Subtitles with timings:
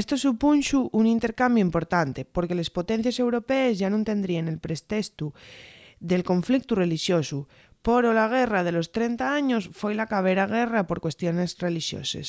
[0.00, 5.26] esto supunxo un intercambiu importante porque les potencies europees yá nun tendríen el pretestu
[6.10, 7.38] del conflictu relixosu
[7.86, 12.28] poro la guerra de los trenta años foi la cabera guerra por cuestiones relixoses